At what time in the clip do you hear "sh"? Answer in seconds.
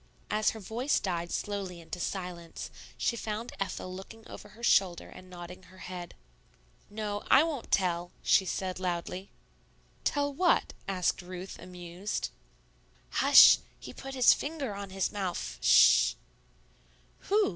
15.63-16.15